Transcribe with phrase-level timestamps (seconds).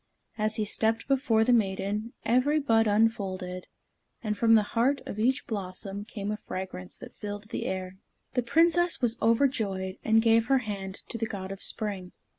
[0.35, 3.67] As he stepped before the maiden, every bud unfolded,
[4.23, 7.97] and from the heart of each blossom came a fragrance that filled the air.
[8.33, 12.13] The Princess was overjoyed, and gave her hand to the God of Spring.